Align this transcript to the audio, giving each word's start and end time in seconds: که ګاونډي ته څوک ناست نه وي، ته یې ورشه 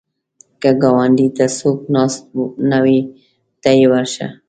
که 0.61 0.69
ګاونډي 0.81 1.27
ته 1.37 1.45
څوک 1.57 1.79
ناست 1.93 2.23
نه 2.69 2.79
وي، 2.83 2.99
ته 3.61 3.69
یې 3.79 3.85
ورشه 3.91 4.27